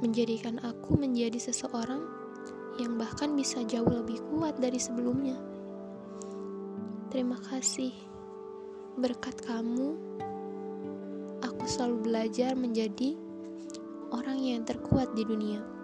menjadikan 0.00 0.62
aku 0.62 0.96
menjadi 0.96 1.50
seseorang 1.50 2.06
yang 2.78 2.96
bahkan 2.96 3.34
bisa 3.36 3.60
jauh 3.66 3.90
lebih 3.90 4.22
kuat 4.32 4.56
dari 4.56 4.78
sebelumnya. 4.80 5.36
Terima 7.10 7.36
kasih, 7.42 7.90
berkat 8.96 9.34
kamu 9.42 9.98
aku 11.42 11.64
selalu 11.66 12.06
belajar 12.06 12.54
menjadi 12.54 13.18
orang 14.14 14.38
yang 14.40 14.62
terkuat 14.62 15.12
di 15.18 15.26
dunia. 15.26 15.79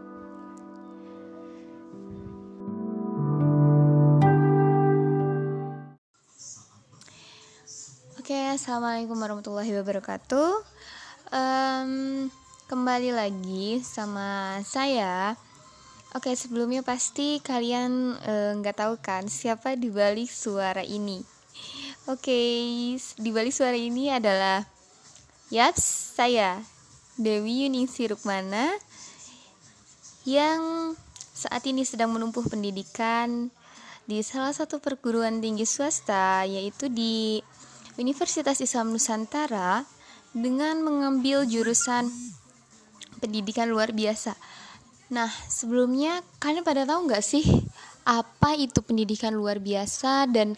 Assalamualaikum 8.67 9.15
warahmatullahi 9.23 9.79
wabarakatuh. 9.79 10.59
Um, 11.31 12.27
kembali 12.67 13.15
lagi 13.15 13.79
sama 13.79 14.59
saya. 14.67 15.39
Oke, 16.19 16.35
sebelumnya 16.35 16.83
pasti 16.83 17.39
kalian 17.47 18.19
eh, 18.27 18.59
nggak 18.59 18.75
uh, 18.75 18.81
tahu 18.83 18.95
kan 18.99 19.31
siapa 19.31 19.79
di 19.79 19.87
balik 19.87 20.27
suara 20.27 20.83
ini. 20.83 21.23
Oke, 22.11 22.43
di 22.99 23.31
balik 23.31 23.55
suara 23.55 23.79
ini 23.79 24.11
adalah 24.11 24.67
Yaps, 25.55 26.19
saya 26.19 26.59
Dewi 27.15 27.71
Yuningsi 27.71 28.11
Rukmana 28.11 28.67
yang 30.27 30.91
saat 31.15 31.63
ini 31.71 31.87
sedang 31.87 32.11
menempuh 32.11 32.43
pendidikan 32.51 33.47
di 34.11 34.27
salah 34.27 34.51
satu 34.51 34.83
perguruan 34.83 35.39
tinggi 35.39 35.63
swasta 35.63 36.43
yaitu 36.51 36.91
di 36.91 37.47
Universitas 37.97 38.61
Islam 38.61 38.93
Nusantara 38.93 39.89
dengan 40.37 40.85
mengambil 40.85 41.49
jurusan 41.49 42.13
pendidikan 43.25 43.73
luar 43.73 43.97
biasa. 43.97 44.37
Nah, 45.09 45.33
sebelumnya 45.49 46.21
kalian 46.37 46.61
pada 46.61 46.85
tahu 46.85 47.09
nggak 47.09 47.25
sih 47.25 47.47
apa 48.05 48.53
itu 48.55 48.85
pendidikan 48.85 49.33
luar 49.33 49.57
biasa 49.63 50.29
dan 50.29 50.53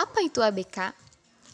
apa 0.00 0.18
itu 0.24 0.40
ABK? 0.40 0.96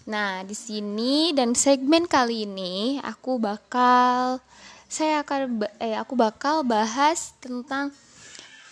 Nah, 0.07 0.47
di 0.47 0.55
sini 0.55 1.35
dan 1.35 1.59
segmen 1.59 2.07
kali 2.07 2.47
ini 2.47 3.01
aku 3.03 3.41
bakal 3.41 4.39
saya 4.87 5.27
akan 5.27 5.67
eh 5.83 5.99
aku 5.99 6.15
bakal 6.15 6.63
bahas 6.63 7.35
tentang 7.43 7.91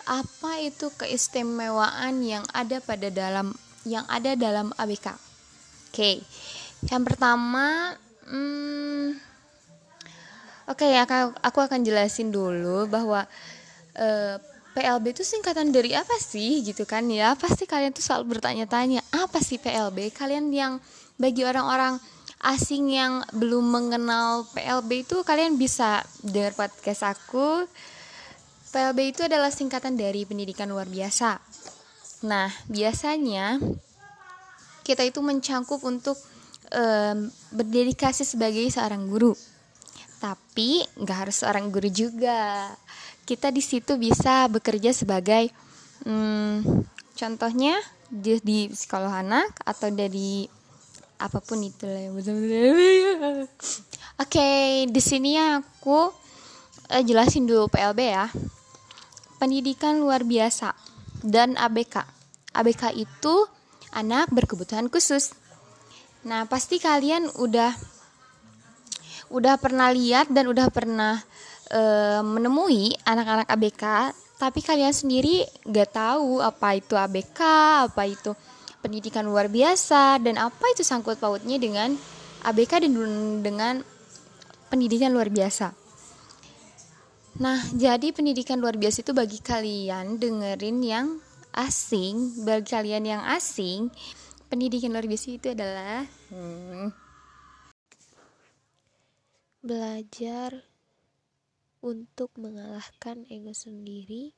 apa 0.07 0.63
itu 0.63 0.93
keistimewaan 0.95 2.23
yang 2.23 2.45
ada 2.55 2.79
pada 2.79 3.11
dalam 3.11 3.51
yang 3.83 4.07
ada 4.07 4.39
dalam 4.39 4.71
ABK. 4.79 5.32
Oke. 5.93 6.25
Yang 6.89 7.03
pertama 7.05 7.93
hmm, 8.25 9.13
Oke, 10.73 10.89
okay, 10.89 10.97
aku, 10.97 11.37
aku 11.45 11.59
akan 11.69 11.85
jelasin 11.85 12.33
dulu 12.33 12.89
bahwa 12.89 13.29
eh, 13.93 14.41
PLB 14.73 15.13
itu 15.13 15.21
singkatan 15.21 15.69
dari 15.69 15.93
apa 15.93 16.17
sih 16.17 16.65
gitu 16.65 16.89
kan 16.89 17.05
ya? 17.13 17.37
Pasti 17.37 17.69
kalian 17.69 17.93
tuh 17.93 18.01
selalu 18.01 18.41
bertanya-tanya, 18.41 19.05
apa 19.13 19.45
sih 19.45 19.61
PLB? 19.61 20.17
Kalian 20.17 20.49
yang 20.49 20.81
bagi 21.21 21.45
orang-orang 21.45 22.01
asing 22.41 22.89
yang 22.89 23.21
belum 23.37 23.69
mengenal 23.69 24.49
PLB 24.57 25.05
itu 25.05 25.21
kalian 25.29 25.61
bisa 25.61 26.01
dengar 26.25 26.57
podcast 26.57 27.05
aku. 27.05 27.69
PLB 28.73 29.13
itu 29.13 29.29
adalah 29.29 29.53
singkatan 29.53 30.01
dari 30.01 30.25
pendidikan 30.25 30.73
luar 30.73 30.89
biasa. 30.89 31.37
Nah, 32.25 32.49
biasanya 32.73 33.61
kita 34.83 35.07
itu 35.07 35.23
mencangkup 35.23 35.81
untuk 35.87 36.19
um, 36.75 37.31
berdedikasi 37.55 38.27
sebagai 38.27 38.63
seorang 38.69 39.07
guru. 39.07 39.33
Tapi 40.19 40.83
nggak 40.99 41.19
harus 41.27 41.43
seorang 41.43 41.71
guru 41.71 41.91
juga. 41.91 42.71
Kita 43.23 43.55
di 43.55 43.63
situ 43.63 43.95
bisa 43.99 44.51
bekerja 44.51 44.91
sebagai, 44.91 45.51
um, 46.07 46.83
contohnya 47.15 47.79
di, 48.11 48.39
di 48.43 48.59
psikolog 48.69 49.15
anak 49.15 49.63
atau 49.63 49.89
dari 49.89 50.45
apa 51.23 51.39
pun 51.39 51.63
itu 51.63 51.87
betul-betul 51.87 53.47
Oke, 54.19 54.39
okay, 54.39 54.67
di 54.91 54.99
sini 54.99 55.39
aku 55.39 56.11
uh, 56.91 57.03
jelasin 57.03 57.47
dulu 57.49 57.71
PLB 57.71 58.01
ya. 58.03 58.27
Pendidikan 59.39 59.99
luar 59.99 60.23
biasa 60.23 60.75
dan 61.25 61.59
ABK. 61.59 62.03
ABK 62.55 62.95
itu 62.95 63.35
anak 63.93 64.33
berkebutuhan 64.33 64.89
khusus. 64.89 65.37
Nah, 66.25 66.49
pasti 66.49 66.81
kalian 66.81 67.29
udah 67.39 67.73
udah 69.33 69.57
pernah 69.57 69.89
lihat 69.89 70.29
dan 70.29 70.49
udah 70.49 70.69
pernah 70.69 71.21
uh, 71.73 72.21
menemui 72.21 72.93
anak-anak 73.05 73.49
ABK, 73.49 73.85
tapi 74.37 74.61
kalian 74.61 74.93
sendiri 74.93 75.47
gak 75.65 75.97
tahu 75.97 76.45
apa 76.45 76.77
itu 76.77 76.95
ABK, 76.97 77.41
apa 77.89 78.03
itu 78.05 78.37
pendidikan 78.85 79.25
luar 79.25 79.49
biasa, 79.49 80.21
dan 80.21 80.37
apa 80.37 80.65
itu 80.75 80.85
sangkut 80.85 81.17
pautnya 81.17 81.57
dengan 81.57 81.97
ABK 82.45 82.83
dan 82.85 82.93
dengan 83.41 83.75
pendidikan 84.69 85.15
luar 85.15 85.33
biasa. 85.33 85.73
Nah, 87.41 87.59
jadi 87.73 88.13
pendidikan 88.13 88.61
luar 88.61 88.77
biasa 88.77 89.01
itu 89.01 89.17
bagi 89.17 89.41
kalian 89.41 90.21
dengerin 90.21 90.79
yang 90.85 91.07
asing, 91.55 92.45
bagi 92.45 92.73
kalian 92.73 93.05
yang 93.05 93.23
asing, 93.25 93.93
pendidikan 94.53 94.93
luar 94.93 95.09
biasa 95.09 95.27
itu 95.33 95.49
adalah 95.53 96.05
hmm, 96.33 96.93
belajar 99.63 100.67
untuk 101.83 102.35
mengalahkan 102.39 103.27
ego 103.31 103.55
sendiri 103.55 104.35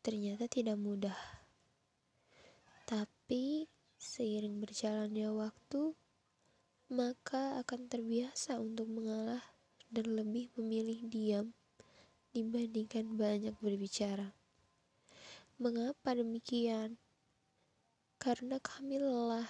ternyata 0.00 0.48
tidak 0.48 0.80
mudah. 0.80 1.16
Tapi 2.88 3.68
seiring 4.00 4.58
berjalannya 4.58 5.28
waktu, 5.30 5.92
maka 6.90 7.60
akan 7.62 7.86
terbiasa 7.86 8.58
untuk 8.58 8.88
mengalah 8.90 9.44
dan 9.92 10.16
lebih 10.16 10.50
memilih 10.56 11.04
diam 11.06 11.46
dibandingkan 12.32 13.14
banyak 13.14 13.54
berbicara. 13.60 14.39
Mengapa 15.60 16.16
demikian? 16.16 16.96
Karena 18.16 18.56
kami 18.64 18.96
lelah 18.96 19.44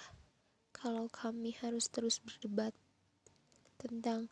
kalau 0.75 1.07
kami 1.07 1.55
harus 1.63 1.87
terus 1.87 2.19
berdebat 2.19 2.75
tentang 3.79 4.27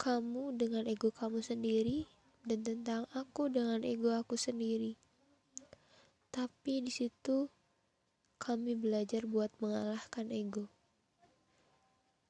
kamu 0.00 0.56
dengan 0.56 0.88
ego 0.88 1.12
kamu 1.12 1.44
sendiri 1.44 2.08
dan 2.48 2.64
tentang 2.64 3.04
aku 3.12 3.52
dengan 3.52 3.84
ego 3.84 4.08
aku 4.16 4.40
sendiri. 4.40 4.96
Tapi 6.32 6.80
di 6.80 6.88
situ 6.88 7.44
kami 8.40 8.72
belajar 8.72 9.28
buat 9.28 9.52
mengalahkan 9.60 10.32
ego. 10.32 10.72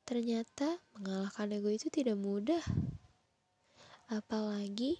Ternyata 0.02 0.82
mengalahkan 0.98 1.54
ego 1.54 1.70
itu 1.70 1.86
tidak 1.86 2.18
mudah. 2.18 2.66
Apalagi 4.10 4.98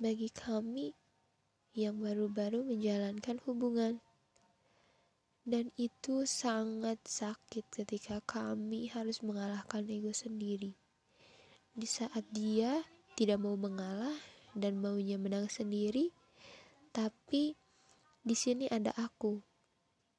bagi 0.00 0.32
kami 0.32 1.03
yang 1.74 2.00
baru-baru 2.00 2.62
menjalankan 2.62 3.42
hubungan. 3.44 4.00
Dan 5.44 5.68
itu 5.76 6.24
sangat 6.24 6.96
sakit 7.04 7.68
ketika 7.68 8.24
kami 8.24 8.88
harus 8.88 9.20
mengalahkan 9.20 9.84
ego 9.84 10.14
sendiri 10.16 10.72
di 11.74 11.90
saat 11.90 12.22
dia 12.30 12.86
tidak 13.18 13.42
mau 13.42 13.58
mengalah 13.58 14.14
dan 14.54 14.78
maunya 14.78 15.18
menang 15.18 15.50
sendiri, 15.50 16.14
tapi 16.94 17.58
di 18.22 18.36
sini 18.38 18.70
ada 18.70 18.94
aku 18.94 19.42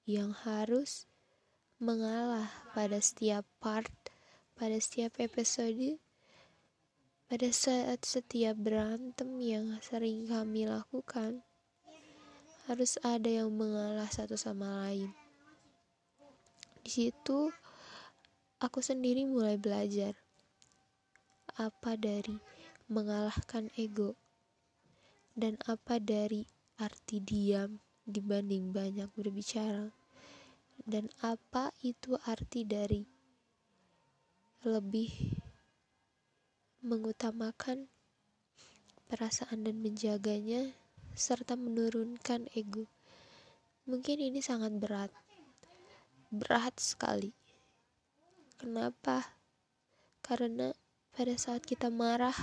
yang 0.03 0.35
harus 0.35 1.07
mengalah 1.79 2.51
pada 2.75 2.99
setiap 2.99 3.47
part, 3.63 3.91
pada 4.59 4.75
setiap 4.83 5.15
episode, 5.23 5.95
pada 7.25 7.49
saat 7.49 8.05
setiap 8.05 8.53
berantem 8.53 9.41
yang 9.41 9.81
sering 9.81 10.29
kami 10.29 10.69
lakukan. 10.69 11.41
Harus 12.69 13.01
ada 13.01 13.25
yang 13.25 13.49
mengalah 13.49 14.09
satu 14.09 14.38
sama 14.38 14.85
lain. 14.85 15.09
Di 16.85 16.89
situ, 16.89 17.49
aku 18.61 18.77
sendiri 18.81 19.25
mulai 19.25 19.57
belajar 19.57 20.13
apa 21.57 21.97
dari 21.97 22.38
mengalahkan 22.85 23.73
ego 23.73 24.13
dan 25.33 25.57
apa 25.65 25.97
dari 25.97 26.45
arti 26.77 27.17
diam 27.23 27.81
dibanding 28.05 28.69
banyak 28.69 29.09
berbicara 29.17 29.89
dan 30.85 31.09
apa 31.25 31.73
itu 31.81 32.13
arti 32.29 32.61
dari 32.67 33.01
lebih 34.61 35.34
mengutamakan 36.85 37.89
perasaan 39.09 39.65
dan 39.65 39.81
menjaganya 39.81 40.69
serta 41.17 41.57
menurunkan 41.57 42.45
ego. 42.53 42.85
Mungkin 43.89 44.21
ini 44.21 44.37
sangat 44.37 44.77
berat. 44.77 45.09
Berat 46.29 46.77
sekali. 46.77 47.33
Kenapa? 48.61 49.25
Karena 50.21 50.69
pada 51.09 51.33
saat 51.41 51.65
kita 51.65 51.89
marah, 51.89 52.37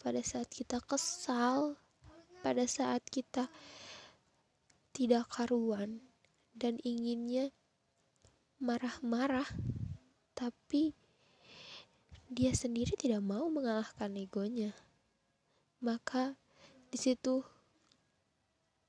pada 0.00 0.24
saat 0.24 0.48
kita 0.48 0.80
kesal, 0.80 1.76
pada 2.40 2.64
saat 2.64 3.04
kita 3.04 3.52
tidak 4.96 5.28
karuan 5.28 6.00
dan 6.56 6.80
inginnya 6.84 7.52
marah-marah, 8.58 9.46
tapi 10.34 10.94
dia 12.28 12.52
sendiri 12.52 12.92
tidak 12.92 13.24
mau 13.24 13.48
mengalahkan 13.48 14.12
egonya. 14.20 14.76
Maka 15.80 16.36
di 16.92 17.00
situ 17.00 17.40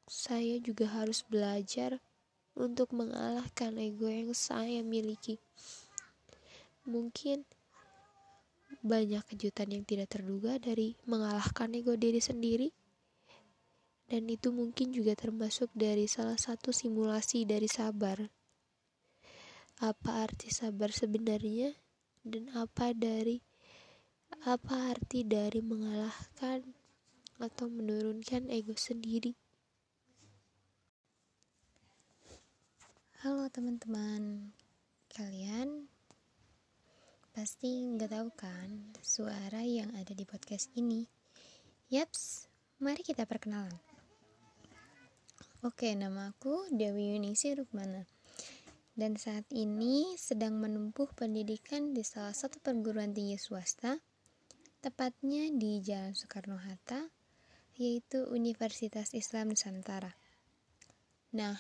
saya 0.09 0.59
juga 0.59 0.91
harus 0.91 1.23
belajar 1.23 2.03
untuk 2.59 2.91
mengalahkan 2.91 3.79
ego 3.79 4.11
yang 4.11 4.35
saya 4.35 4.83
miliki. 4.83 5.39
Mungkin 6.83 7.47
banyak 8.83 9.23
kejutan 9.31 9.71
yang 9.71 9.83
tidak 9.87 10.11
terduga 10.11 10.59
dari 10.59 10.99
mengalahkan 11.07 11.71
ego 11.75 11.95
diri 11.95 12.19
sendiri 12.19 12.71
dan 14.09 14.25
itu 14.25 14.49
mungkin 14.49 14.89
juga 14.89 15.13
termasuk 15.13 15.69
dari 15.77 16.09
salah 16.09 16.37
satu 16.37 16.73
simulasi 16.73 17.45
dari 17.45 17.69
sabar 17.69 18.17
apa 19.79 20.11
arti 20.25 20.49
sabar 20.49 20.89
sebenarnya 20.89 21.71
dan 22.25 22.51
apa 22.55 22.95
dari 22.95 23.39
apa 24.45 24.95
arti 24.95 25.27
dari 25.27 25.59
mengalahkan 25.59 26.63
atau 27.39 27.67
menurunkan 27.71 28.51
ego 28.51 28.75
sendiri 28.75 29.35
Halo 33.19 33.51
teman-teman, 33.51 34.55
kalian 35.11 35.91
Pasti 37.39 37.87
nggak 37.87 38.11
tahu 38.11 38.29
kan 38.35 38.91
suara 38.99 39.63
yang 39.63 39.95
ada 39.95 40.11
di 40.11 40.27
podcast 40.27 40.75
ini. 40.75 41.07
Yaps, 41.87 42.51
mari 42.83 42.99
kita 42.99 43.23
perkenalan. 43.23 43.71
Oke, 45.63 45.95
nama 45.95 46.35
aku 46.35 46.67
Dewi 46.67 47.15
Yunisi 47.15 47.55
Rukmana. 47.55 48.18
Dan 48.99 49.15
saat 49.15 49.47
ini 49.55 50.19
sedang 50.19 50.59
menempuh 50.59 51.15
pendidikan 51.15 51.95
di 51.95 52.03
salah 52.03 52.35
satu 52.35 52.59
perguruan 52.59 53.15
tinggi 53.15 53.39
swasta, 53.39 53.95
tepatnya 54.83 55.47
di 55.55 55.79
Jalan 55.79 56.11
Soekarno-Hatta, 56.11 57.07
yaitu 57.79 58.27
Universitas 58.27 59.15
Islam 59.15 59.55
Nusantara. 59.55 60.19
Nah, 61.31 61.55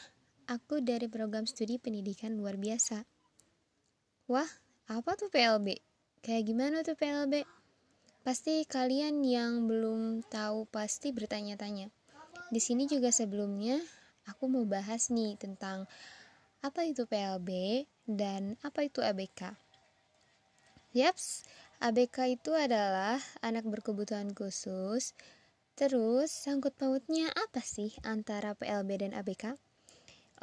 aku 0.51 0.83
dari 0.83 1.07
program 1.07 1.47
studi 1.47 1.79
pendidikan 1.79 2.35
luar 2.35 2.59
biasa. 2.59 3.07
Wah, 4.27 4.51
apa 4.91 5.15
tuh 5.15 5.31
PLB? 5.31 5.79
Kayak 6.19 6.43
gimana 6.43 6.83
tuh 6.83 6.99
PLB? 6.99 7.47
Pasti 8.19 8.67
kalian 8.67 9.23
yang 9.23 9.63
belum 9.63 10.27
tahu 10.27 10.67
pasti 10.67 11.15
bertanya-tanya. 11.15 11.87
Di 12.51 12.59
sini 12.59 12.83
juga 12.83 13.15
sebelumnya 13.15 13.79
aku 14.27 14.51
mau 14.51 14.67
bahas 14.67 15.07
nih 15.07 15.39
tentang 15.39 15.87
apa 16.59 16.83
itu 16.83 17.07
PLB 17.07 17.49
dan 18.03 18.59
apa 18.59 18.83
itu 18.83 18.99
ABK. 18.99 19.55
Yaps, 20.91 21.47
ABK 21.79 22.35
itu 22.35 22.51
adalah 22.51 23.21
anak 23.39 23.63
berkebutuhan 23.63 24.35
khusus. 24.35 25.15
Terus 25.79 26.27
sangkut 26.27 26.75
pautnya 26.75 27.31
apa 27.31 27.63
sih 27.63 27.95
antara 28.03 28.51
PLB 28.51 29.07
dan 29.07 29.15
ABK? 29.15 29.55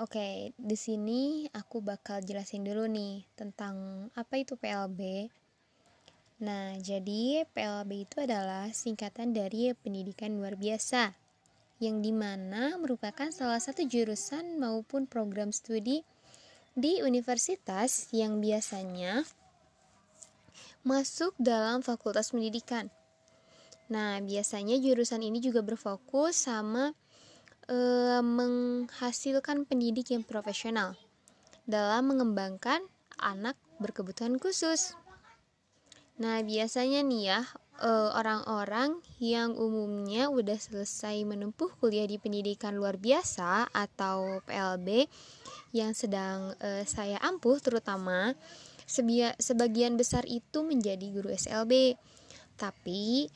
Oke, 0.00 0.56
di 0.56 0.76
sini 0.76 1.44
aku 1.52 1.84
bakal 1.84 2.24
jelasin 2.24 2.64
dulu 2.64 2.88
nih 2.88 3.24
tentang 3.36 4.08
apa 4.16 4.40
itu 4.40 4.56
PLB. 4.56 5.28
Nah, 6.40 6.76
jadi 6.80 7.48
PLB 7.48 8.08
itu 8.08 8.16
adalah 8.20 8.68
singkatan 8.72 9.32
dari 9.32 9.72
pendidikan 9.72 10.36
luar 10.36 10.56
biasa, 10.56 11.25
yang 11.76 12.00
di 12.00 12.12
mana 12.12 12.80
merupakan 12.80 13.28
salah 13.28 13.60
satu 13.60 13.84
jurusan 13.84 14.56
maupun 14.56 15.04
program 15.04 15.52
studi 15.52 16.00
di 16.76 17.00
universitas 17.04 18.08
yang 18.12 18.40
biasanya 18.40 19.24
masuk 20.86 21.32
dalam 21.40 21.82
fakultas 21.82 22.30
pendidikan. 22.30 22.88
Nah, 23.90 24.18
biasanya 24.22 24.78
jurusan 24.78 25.22
ini 25.22 25.38
juga 25.42 25.62
berfokus 25.62 26.46
sama 26.48 26.94
e, 27.66 27.78
menghasilkan 28.22 29.66
pendidik 29.66 30.14
yang 30.14 30.22
profesional 30.22 30.94
dalam 31.66 32.14
mengembangkan 32.14 32.82
anak 33.18 33.58
berkebutuhan 33.82 34.38
khusus. 34.38 34.94
Nah, 36.16 36.40
biasanya 36.40 37.04
nih 37.04 37.22
ya, 37.34 37.40
eh, 37.80 38.10
orang-orang 38.12 39.00
yang 39.20 39.56
umumnya 39.56 40.28
udah 40.28 40.56
selesai 40.56 41.20
menempuh 41.24 41.72
kuliah 41.80 42.04
di 42.08 42.20
pendidikan 42.20 42.76
luar 42.76 43.00
biasa 43.00 43.72
atau 43.72 44.40
PLB 44.44 45.08
yang 45.76 45.92
sedang 45.92 46.56
uh, 46.56 46.84
saya 46.88 47.20
ampuh 47.20 47.60
terutama 47.60 48.32
sebagian 49.36 49.98
besar 49.98 50.24
itu 50.24 50.62
menjadi 50.62 51.04
guru 51.10 51.28
SLB. 51.34 51.98
Tapi 52.56 53.28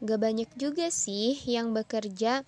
gak 0.00 0.20
banyak 0.20 0.50
juga 0.56 0.88
sih 0.88 1.36
yang 1.44 1.76
bekerja 1.76 2.46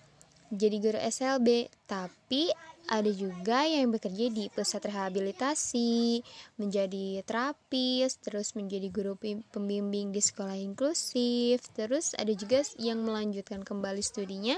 jadi 0.49 0.77
guru 0.81 0.97
SLB, 0.97 1.69
tapi 1.85 2.49
ada 2.89 3.13
juga 3.13 3.69
yang 3.69 3.93
bekerja 3.93 4.33
di 4.33 4.49
pusat 4.49 4.89
rehabilitasi, 4.89 6.25
menjadi 6.57 7.21
terapis, 7.21 8.17
terus 8.17 8.57
menjadi 8.57 8.89
guru 8.89 9.13
pembimbing 9.53 10.09
di 10.09 10.17
sekolah 10.17 10.57
inklusif, 10.57 11.61
terus 11.77 12.17
ada 12.17 12.33
juga 12.33 12.65
yang 12.81 13.05
melanjutkan 13.05 13.61
kembali 13.61 14.01
studinya 14.01 14.57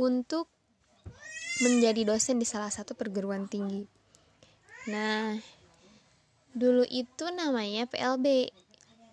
untuk 0.00 0.48
menjadi 1.60 2.08
dosen 2.08 2.40
di 2.40 2.48
salah 2.48 2.72
satu 2.72 2.96
perguruan 2.96 3.44
tinggi. 3.44 3.84
Nah, 4.88 5.36
dulu 6.56 6.88
itu 6.88 7.28
namanya 7.36 7.84
PLB, 7.84 8.48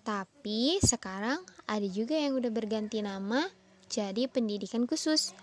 tapi 0.07 0.79
sekarang 0.79 1.43
ada 1.67 1.87
juga 1.91 2.15
yang 2.15 2.39
udah 2.39 2.55
berganti 2.55 3.03
nama 3.03 3.43
jadi 3.91 4.31
pendidikan 4.31 4.87
khusus 4.87 5.35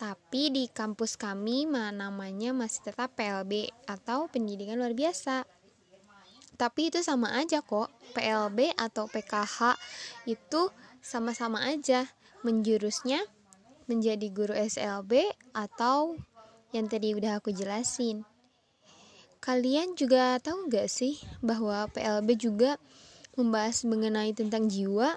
tapi 0.00 0.48
di 0.48 0.64
kampus 0.64 1.20
kami 1.20 1.68
namanya 1.68 2.56
masih 2.56 2.88
tetap 2.88 3.12
PLB 3.20 3.68
atau 3.84 4.32
pendidikan 4.32 4.80
luar 4.80 4.96
biasa. 4.96 5.44
Tapi 6.56 6.88
itu 6.88 7.04
sama 7.04 7.36
aja 7.36 7.60
kok, 7.60 7.92
PLB 8.16 8.72
atau 8.80 9.04
PKH 9.12 9.76
itu 10.24 10.72
sama-sama 11.04 11.68
aja 11.68 12.08
menjurusnya 12.40 13.20
menjadi 13.92 14.24
guru 14.32 14.56
SLB 14.56 15.36
atau 15.52 16.16
yang 16.72 16.88
tadi 16.88 17.12
udah 17.12 17.36
aku 17.36 17.52
jelasin. 17.52 18.24
Kalian 19.44 20.00
juga 20.00 20.40
tahu 20.40 20.68
gak 20.72 20.88
sih 20.88 21.20
bahwa 21.44 21.88
PLB 21.92 22.40
juga 22.40 22.80
membahas 23.36 23.84
mengenai 23.84 24.32
tentang 24.32 24.64
jiwa? 24.68 25.16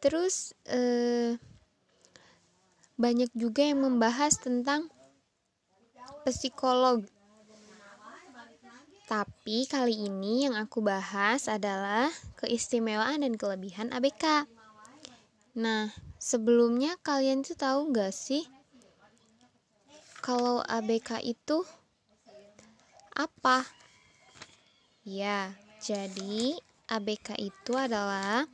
Terus 0.00 0.52
eh, 0.68 1.40
banyak 2.96 3.28
juga 3.36 3.60
yang 3.60 3.84
membahas 3.84 4.40
tentang 4.40 4.88
psikolog. 6.24 7.04
Tapi 9.06 9.70
kali 9.70 10.10
ini 10.10 10.50
yang 10.50 10.58
aku 10.58 10.82
bahas 10.82 11.46
adalah 11.46 12.10
keistimewaan 12.42 13.22
dan 13.22 13.38
kelebihan 13.38 13.94
ABK. 13.94 14.50
Nah, 15.56 15.94
sebelumnya 16.18 16.98
kalian 17.06 17.46
tuh 17.46 17.54
tahu 17.54 17.94
gak 17.94 18.10
sih 18.10 18.42
kalau 20.26 20.58
ABK 20.66 21.22
itu 21.22 21.62
apa? 23.14 23.62
Ya, 25.06 25.54
jadi 25.78 26.58
ABK 26.90 27.38
itu 27.38 27.72
adalah 27.78 28.50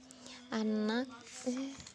anak 0.53 1.09
eh 1.49 1.83